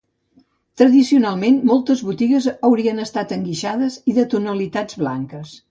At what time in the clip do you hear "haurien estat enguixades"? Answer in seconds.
2.69-4.03